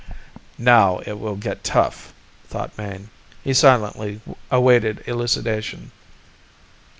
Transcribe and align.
Now 0.57 0.97
it 1.05 1.19
will 1.19 1.35
get 1.35 1.63
tough, 1.63 2.11
thought 2.47 2.75
Mayne. 2.75 3.11
He 3.43 3.53
silently 3.53 4.19
awaited 4.49 5.03
elucidation. 5.07 5.91